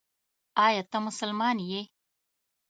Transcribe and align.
ایا 0.65 0.81
ته 0.91 0.97
مسلمان 1.07 1.57
یې؟ 1.71 1.81